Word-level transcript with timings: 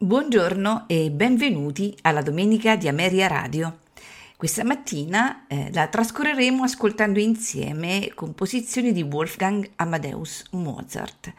Buongiorno 0.00 0.84
e 0.86 1.10
benvenuti 1.10 1.92
alla 2.02 2.22
domenica 2.22 2.76
di 2.76 2.86
Ameria 2.86 3.26
Radio. 3.26 3.80
Questa 4.36 4.62
mattina 4.62 5.48
eh, 5.48 5.72
la 5.72 5.88
trascorreremo 5.88 6.62
ascoltando 6.62 7.18
insieme 7.18 8.12
composizioni 8.14 8.92
di 8.92 9.02
Wolfgang 9.02 9.68
Amadeus 9.74 10.44
Mozart. 10.52 11.32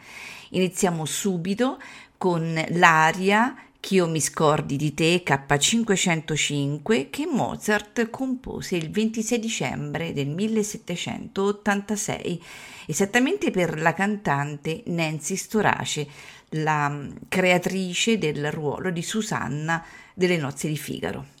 Iniziamo 0.50 1.06
subito 1.06 1.80
con 2.18 2.62
l'aria 2.72 3.56
Ch'io 3.80 4.06
mi 4.06 4.20
scordi 4.20 4.76
di 4.76 4.92
te 4.92 5.22
K505 5.24 7.08
che 7.08 7.26
Mozart 7.26 8.10
compose 8.10 8.76
il 8.76 8.90
26 8.90 9.38
dicembre 9.38 10.12
del 10.12 10.28
1786, 10.28 12.42
esattamente 12.84 13.50
per 13.50 13.80
la 13.80 13.94
cantante 13.94 14.82
Nancy 14.88 15.34
Storace, 15.34 16.06
la 16.50 16.88
mm, 16.88 17.10
creatrice 17.28 18.18
del 18.18 18.50
ruolo 18.50 18.90
di 18.90 19.02
Susanna 19.02 19.84
delle 20.14 20.36
nozze 20.36 20.68
di 20.68 20.76
Figaro. 20.76 21.38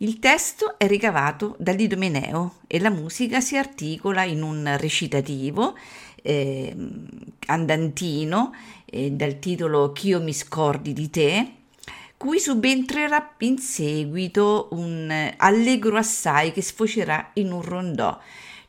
Il 0.00 0.20
testo 0.20 0.78
è 0.78 0.86
ricavato 0.86 1.56
da 1.58 1.72
Lido 1.72 1.96
Meneo 1.96 2.58
e 2.68 2.78
la 2.78 2.90
musica 2.90 3.40
si 3.40 3.56
articola 3.56 4.22
in 4.22 4.42
un 4.42 4.76
recitativo 4.78 5.74
eh, 6.22 6.74
andantino 7.46 8.54
eh, 8.84 9.10
dal 9.10 9.38
titolo 9.38 9.92
Ch'io 9.92 10.20
mi 10.20 10.32
scordi 10.32 10.92
di 10.92 11.10
te, 11.10 11.52
cui 12.16 12.38
subentrerà 12.38 13.34
in 13.38 13.58
seguito 13.58 14.68
un 14.72 15.32
allegro 15.36 15.96
assai 15.96 16.52
che 16.52 16.62
sfocerà 16.62 17.30
in 17.34 17.50
un 17.50 17.62
rondò, 17.62 18.18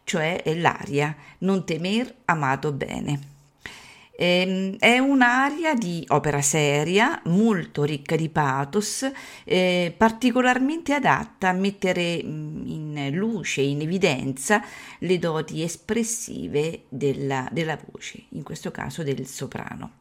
cioè 0.03 0.41
l'aria 0.55 1.15
Non 1.39 1.65
temer 1.65 2.13
amato 2.25 2.71
bene. 2.71 3.37
Eh, 4.21 4.75
è 4.79 4.97
un'aria 4.97 5.75
di 5.75 6.03
opera 6.09 6.41
seria, 6.41 7.21
molto 7.27 7.85
ricca 7.85 8.17
di 8.17 8.27
pathos, 8.27 9.09
eh, 9.45 9.93
particolarmente 9.95 10.93
adatta 10.93 11.47
a 11.47 11.53
mettere 11.53 12.21
mm, 12.21 12.67
in 12.67 13.09
luce, 13.13 13.61
in 13.61 13.79
evidenza 13.79 14.61
le 14.97 15.19
doti 15.19 15.63
espressive 15.63 16.83
della, 16.89 17.47
della 17.49 17.79
voce, 17.89 18.23
in 18.31 18.43
questo 18.43 18.71
caso 18.71 19.03
del 19.03 19.25
soprano. 19.25 19.91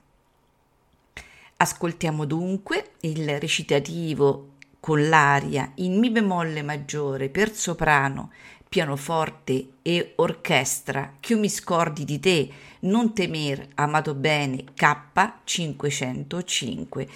Ascoltiamo 1.58 2.24
dunque 2.24 2.94
il 3.02 3.38
recitativo 3.38 4.54
con 4.80 5.08
l'aria 5.08 5.70
in 5.76 5.96
Mi 5.96 6.10
bemolle 6.10 6.62
maggiore 6.62 7.28
per 7.28 7.54
soprano 7.54 8.30
pianoforte 8.68 9.68
e 9.82 10.12
orchestra 10.16 11.14
che 11.20 11.34
mi 11.34 11.48
scordi 11.48 12.04
di 12.04 12.20
te, 12.20 12.50
non 12.80 13.14
temer, 13.14 13.68
amato 13.74 14.14
bene, 14.14 14.64
K505. 14.76 17.06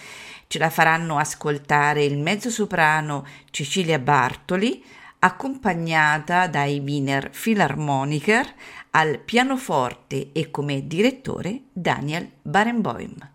Ce 0.47 0.59
la 0.59 0.71
faranno 0.71 1.19
ascoltare 1.19 2.05
il 2.05 2.17
mezzosoprano 2.19 3.27
Cecilia 3.51 3.99
Bartoli, 3.99 4.83
accompagnata 5.21 6.47
dai 6.49 6.81
Wiener 6.81 7.31
Philharmoniker 7.31 8.55
al 8.91 9.19
pianoforte 9.19 10.31
e 10.33 10.51
come 10.51 10.87
direttore 10.87 11.63
Daniel 11.73 12.29
Barenboim. 12.43 13.31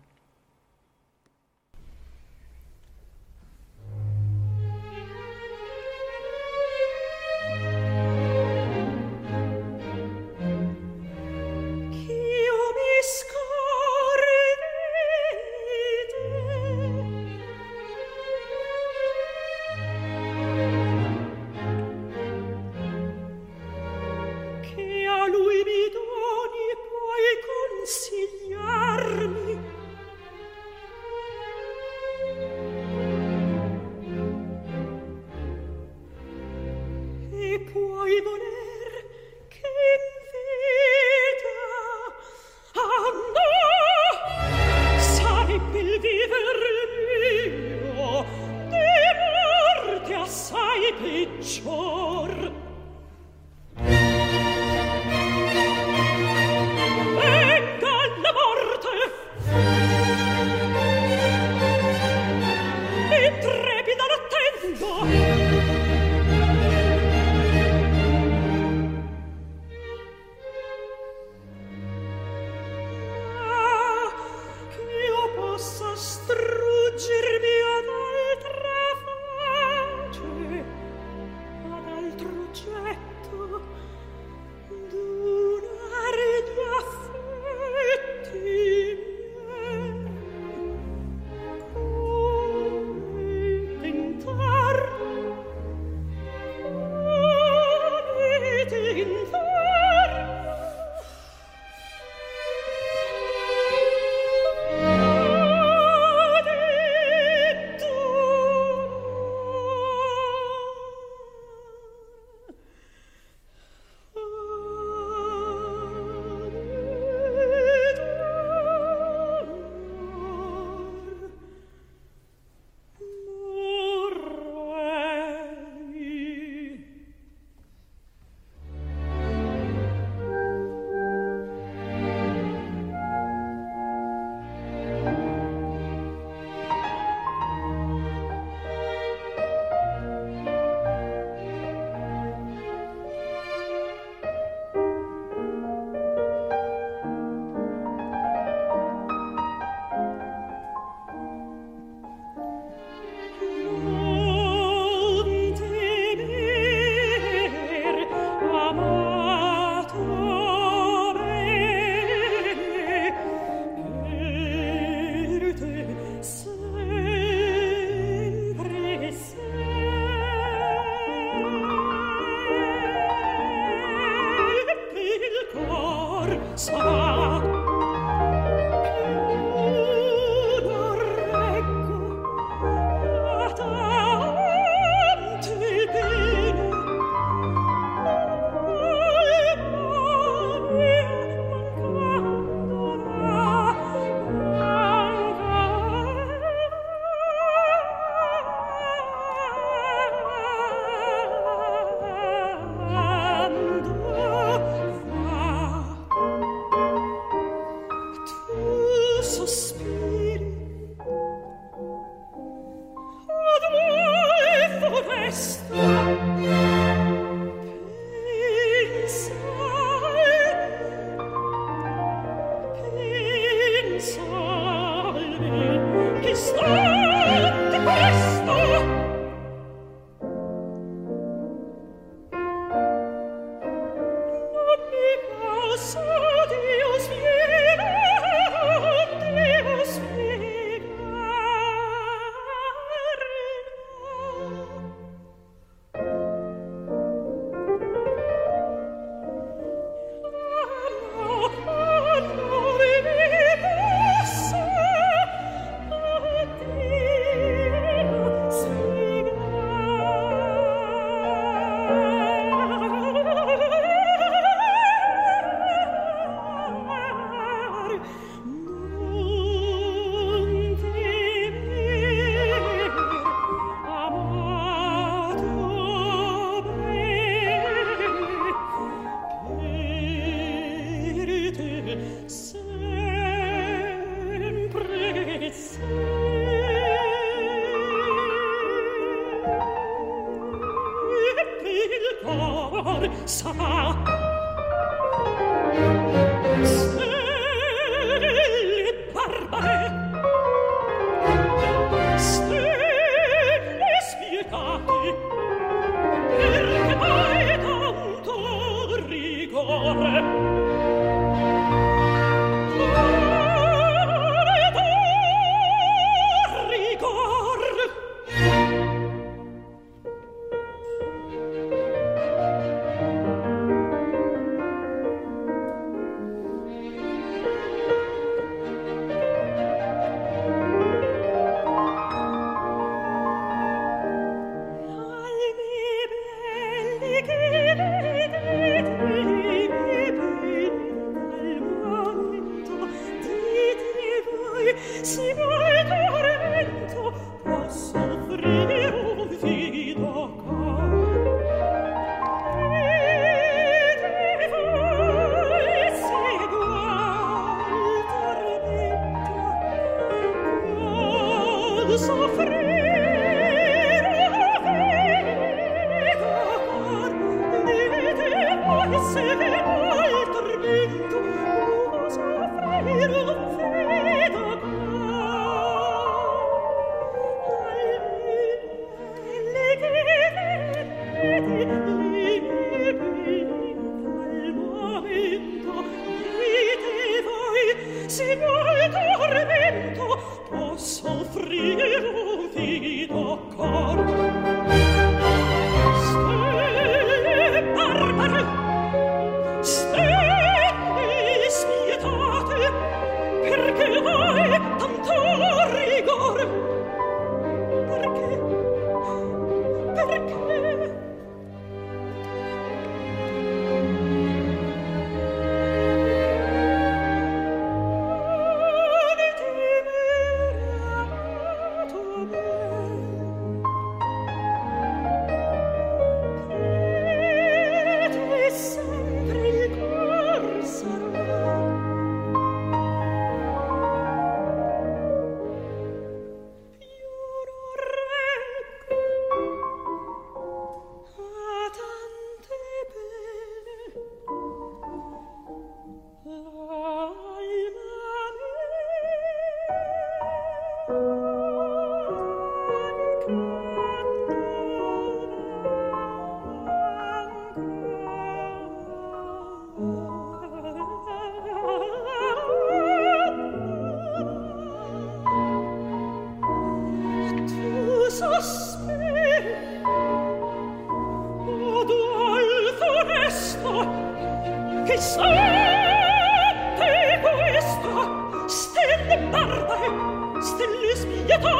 Jag 481.30 481.42
tar 481.42 481.57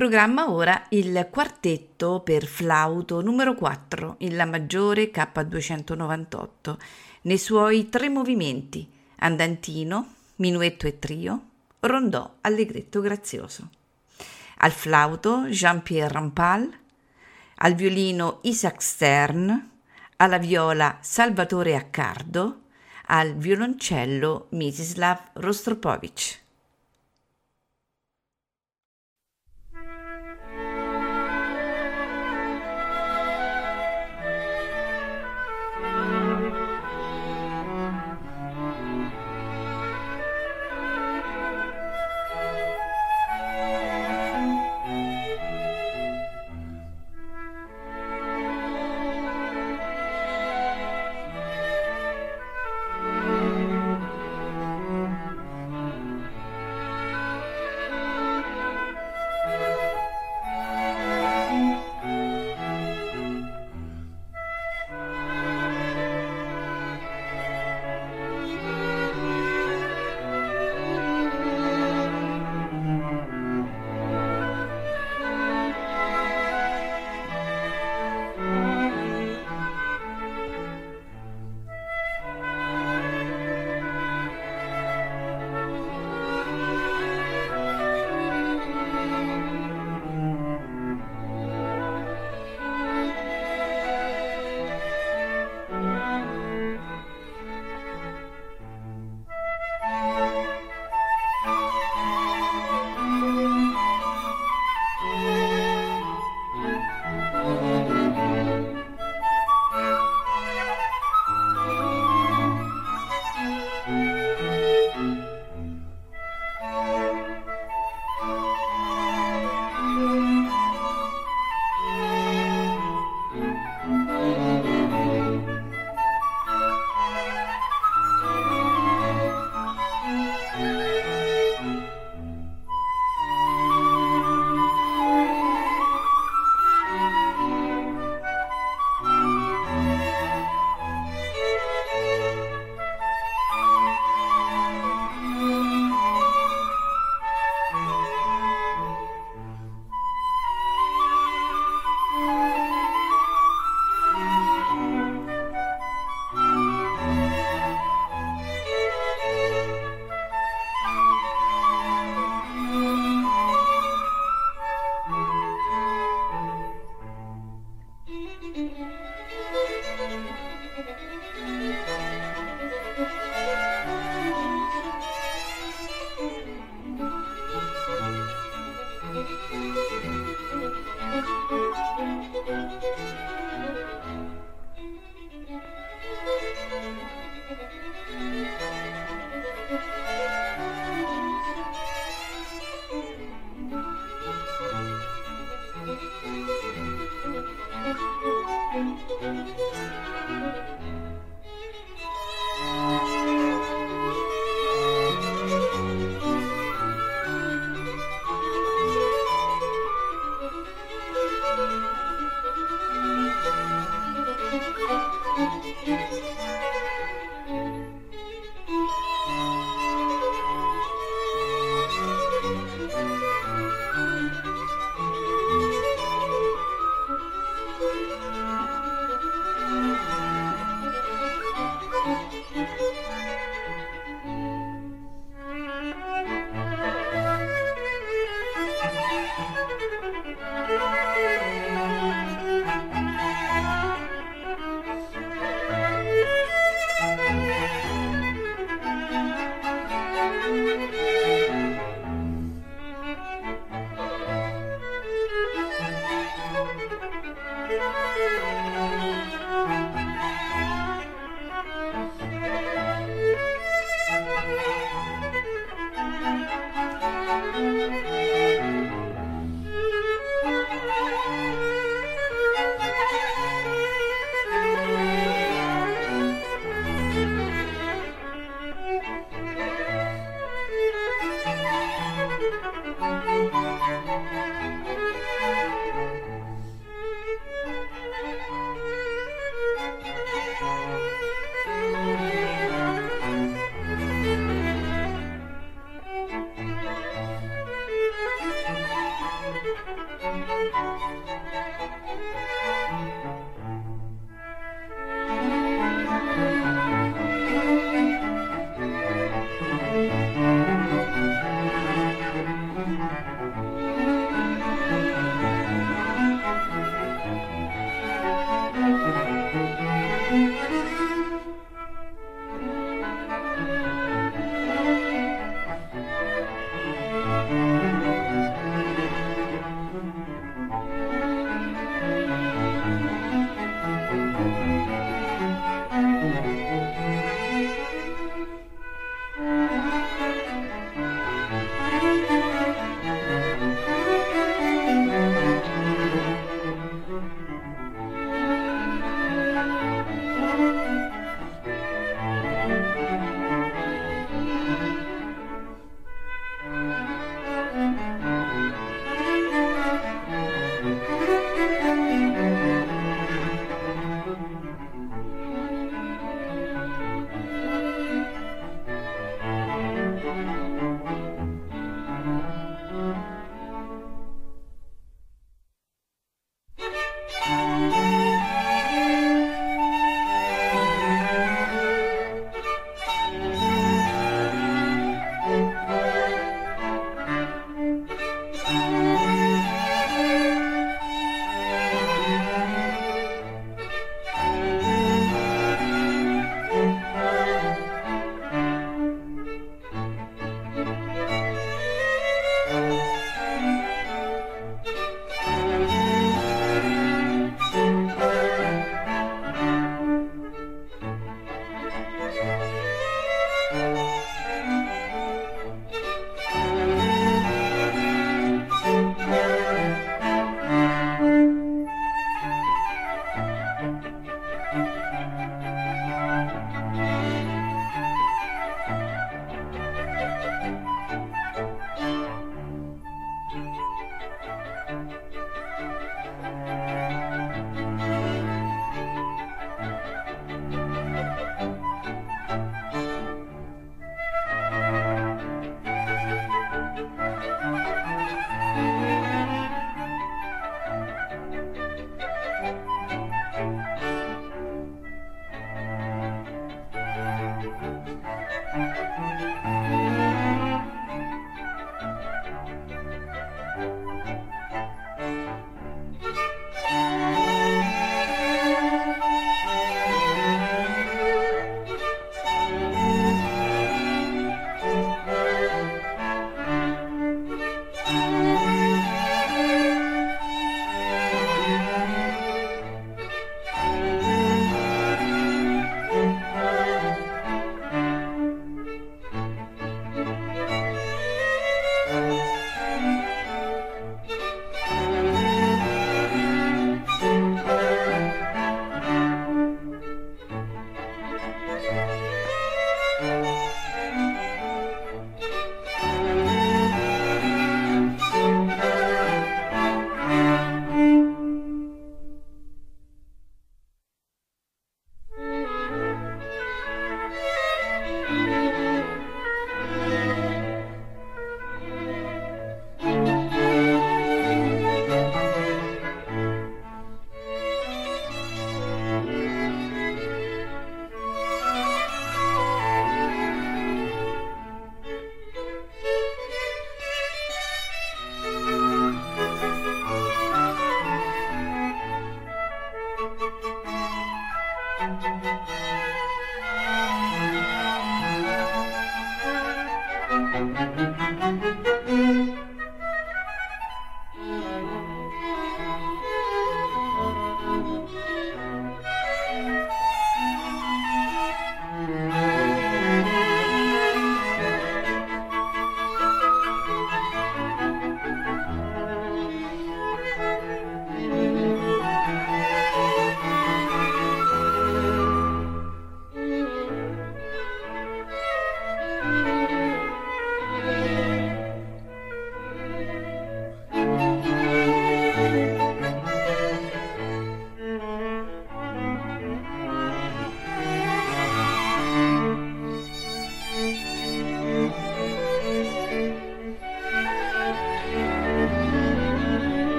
programma 0.00 0.50
ora 0.50 0.86
il 0.92 1.28
quartetto 1.30 2.20
per 2.20 2.46
flauto 2.46 3.20
numero 3.20 3.54
4 3.54 4.14
in 4.20 4.34
La 4.34 4.46
maggiore 4.46 5.10
K298 5.10 6.76
nei 7.24 7.36
suoi 7.36 7.90
tre 7.90 8.08
movimenti 8.08 8.90
andantino, 9.16 10.14
minuetto 10.36 10.86
e 10.86 10.98
trio, 10.98 11.42
rondò 11.80 12.36
allegretto 12.40 13.02
grazioso. 13.02 13.68
Al 14.60 14.70
flauto 14.70 15.44
Jean-Pierre 15.48 16.14
Rampal, 16.14 16.66
al 17.56 17.74
violino 17.74 18.38
Isaac 18.44 18.80
Stern, 18.80 19.70
alla 20.16 20.38
viola 20.38 20.96
Salvatore 21.02 21.76
Accardo, 21.76 22.60
al 23.08 23.34
violoncello 23.34 24.46
Misislav 24.52 25.18
Rostropovich. 25.34 26.40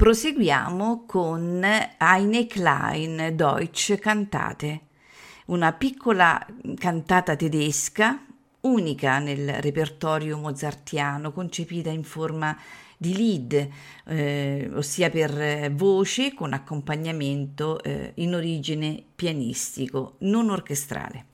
Proseguiamo 0.00 1.04
con 1.04 1.62
Eine 1.98 2.46
Klein 2.46 3.36
Deutsch 3.36 3.98
Cantate, 3.98 4.80
una 5.48 5.74
piccola 5.74 6.42
cantata 6.76 7.36
tedesca 7.36 8.24
unica 8.60 9.18
nel 9.18 9.60
repertorio 9.60 10.38
mozartiano, 10.38 11.32
concepita 11.32 11.90
in 11.90 12.02
forma 12.02 12.58
di 12.96 13.14
lead, 13.14 13.68
eh, 14.06 14.70
ossia 14.72 15.10
per 15.10 15.70
voce 15.74 16.32
con 16.32 16.54
accompagnamento 16.54 17.82
eh, 17.82 18.12
in 18.14 18.34
origine 18.34 19.04
pianistico, 19.14 20.14
non 20.20 20.48
orchestrale. 20.48 21.26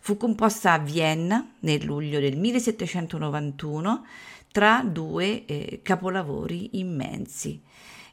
Fu 0.00 0.18
composta 0.18 0.74
a 0.74 0.78
Vienna 0.78 1.50
nel 1.60 1.82
luglio 1.82 2.20
del 2.20 2.36
1791 2.36 4.04
tra 4.52 4.82
due 4.86 5.46
eh, 5.46 5.80
capolavori 5.82 6.78
immensi 6.78 7.64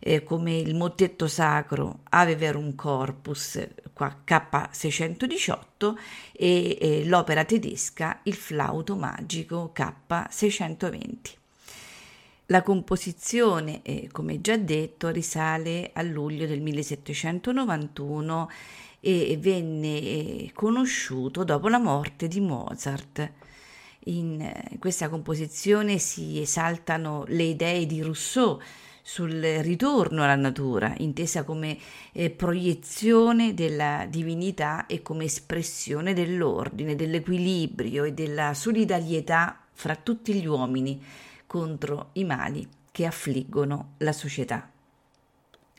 eh, 0.05 0.23
come 0.23 0.57
il 0.57 0.75
mottetto 0.75 1.27
sacro 1.27 1.99
Ave 2.09 2.35
Verum 2.35 2.75
Corpus 2.75 3.65
qua 3.93 4.21
K618 4.25 5.93
e 6.33 6.77
eh, 6.79 7.05
l'opera 7.05 7.45
tedesca 7.45 8.19
Il 8.23 8.35
flauto 8.35 8.97
magico 8.97 9.71
K620. 9.73 11.15
La 12.47 12.61
composizione, 12.61 13.81
eh, 13.83 14.09
come 14.11 14.41
già 14.41 14.57
detto, 14.57 15.07
risale 15.07 15.91
a 15.93 16.01
luglio 16.01 16.45
del 16.45 16.59
1791 16.59 18.49
e 18.99 19.37
venne 19.39 19.97
eh, 19.97 20.51
conosciuto 20.53 21.43
dopo 21.43 21.69
la 21.69 21.79
morte 21.79 22.27
di 22.27 22.41
Mozart. 22.41 23.31
In 24.05 24.41
eh, 24.41 24.77
questa 24.79 25.07
composizione 25.07 25.97
si 25.97 26.41
esaltano 26.41 27.23
le 27.27 27.43
idee 27.43 27.85
di 27.85 28.01
Rousseau 28.01 28.59
sul 29.05 29.41
ritorno 29.59 30.23
alla 30.23 30.37
natura, 30.37 30.93
intesa 30.99 31.43
come 31.43 31.77
eh, 32.13 32.29
proiezione 32.29 33.53
della 33.53 34.07
divinità 34.09 34.85
e 34.85 35.01
come 35.01 35.25
espressione 35.25 36.13
dell'ordine, 36.13 36.95
dell'equilibrio 36.95 38.05
e 38.05 38.13
della 38.13 38.53
solidarietà 38.53 39.59
fra 39.73 39.95
tutti 39.97 40.33
gli 40.33 40.45
uomini 40.45 41.03
contro 41.45 42.09
i 42.13 42.23
mali 42.23 42.65
che 42.91 43.05
affliggono 43.05 43.95
la 43.97 44.13
società. 44.13 44.69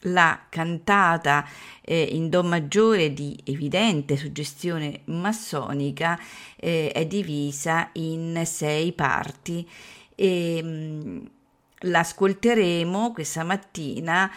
La 0.09 0.47
cantata 0.51 1.49
eh, 1.81 2.03
in 2.03 2.29
Do 2.29 2.43
maggiore 2.43 3.15
di 3.15 3.41
evidente 3.45 4.19
suggestione 4.19 5.01
massonica 5.07 6.21
eh, 6.57 6.93
è 6.93 7.07
divisa 7.07 7.89
in 7.95 8.43
sei 8.45 8.93
parti 8.93 9.67
e 10.15 10.61
mm, 10.63 11.25
l'ascolteremo 11.81 13.13
questa 13.13 13.45
mattina 13.45 14.31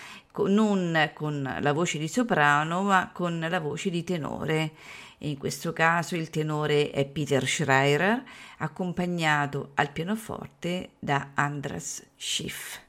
non 0.46 1.12
con 1.14 1.58
la 1.60 1.74
voce 1.74 1.98
di 1.98 2.08
soprano 2.08 2.84
ma 2.84 3.10
con 3.12 3.46
la 3.50 3.60
voce 3.60 3.90
di 3.90 4.04
tenore. 4.04 4.72
In 5.20 5.38
questo 5.38 5.74
caso 5.74 6.16
il 6.16 6.30
tenore 6.30 6.92
è 6.92 7.06
Peter 7.06 7.46
Schreier, 7.48 8.24
accompagnato 8.60 9.72
al 9.76 9.92
pianoforte 9.92 10.92
da 11.00 11.32
Andras 11.34 12.06
Schiff. 12.16 12.86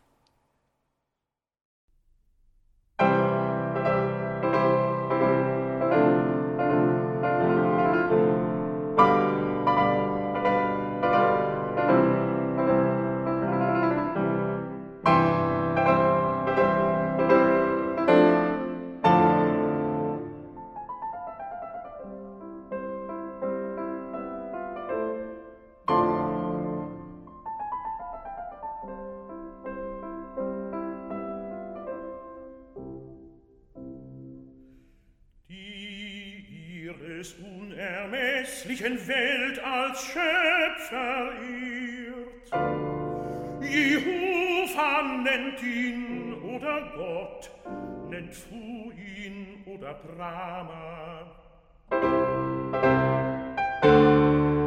schöpfer 39.98 41.32
irrt. 41.42 42.50
Jehova 43.61 45.02
nennt 45.22 45.62
ihn 45.62 46.34
oder 46.42 46.90
Gott, 46.94 47.50
nennt 48.08 48.34
Fu 48.34 48.92
ihn 48.92 49.64
oder 49.66 49.94
Brahma. 49.94 51.26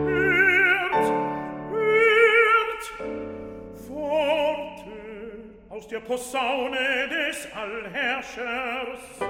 Hört, 0.03 0.95
hört, 1.71 2.85
Worte 3.89 4.91
aus 5.69 5.87
der 5.87 5.99
Posaune 6.01 7.07
des 7.09 7.47
Allherrschers. 7.53 9.21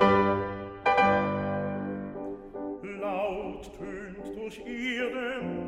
laut 3.02 3.70
tönt 3.78 4.38
durch 4.38 4.60
ihre 4.66 5.61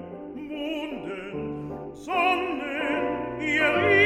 Maria 3.64 4.03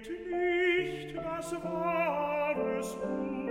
denkt 0.00 0.30
nicht, 0.30 1.16
was 1.16 1.52
wahres 1.62 2.94
Buch 2.96 3.45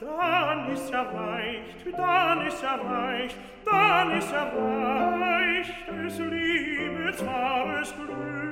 dann 0.00 0.72
ist 0.72 0.92
erreicht 0.92 1.86
dann 1.96 2.46
ist 2.46 2.62
erreicht 2.62 3.36
dann 3.64 4.18
ist 4.18 4.32
erreicht 4.32 5.74
es 6.06 6.18
liebe 6.18 7.12
zahres 7.16 7.94
glück. 7.94 8.49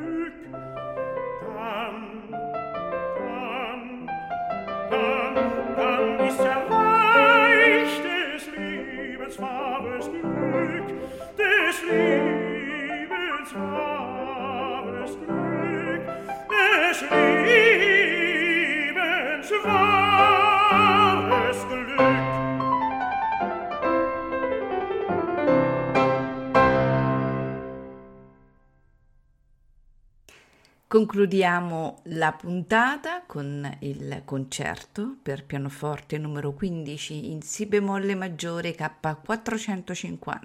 Concludiamo 31.09 32.03
la 32.09 32.33
puntata 32.33 33.23
con 33.25 33.79
il 33.79 34.21
concerto 34.27 35.17
per 35.23 35.43
pianoforte 35.43 36.19
numero 36.19 36.53
15 36.53 37.31
in 37.31 37.41
Si 37.41 37.65
bemolle 37.65 38.15
maggiore 38.15 38.77
K450 38.77 40.39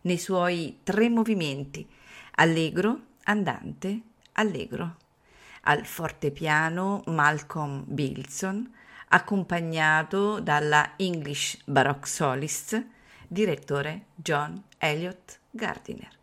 nei 0.00 0.16
suoi 0.16 0.78
tre 0.82 1.10
movimenti 1.10 1.86
allegro, 2.36 2.98
andante, 3.24 4.00
allegro. 4.32 4.96
Al 5.64 5.84
fortepiano 5.84 7.02
Malcolm 7.08 7.84
Bilson, 7.86 8.72
accompagnato 9.08 10.40
dalla 10.40 10.94
English 10.96 11.58
Baroque 11.66 12.08
Solist, 12.08 12.82
direttore 13.28 14.06
John 14.14 14.62
Elliott 14.78 15.40
Gardiner. 15.50 16.22